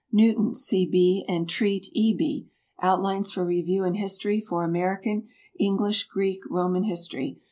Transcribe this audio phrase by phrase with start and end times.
[0.11, 0.87] NEWTON, C.
[0.87, 2.15] B., and TREAT, E.
[2.17, 2.47] B.
[2.81, 5.27] "Outlines for Review in History for American,
[5.59, 7.37] English, Greek, Roman History."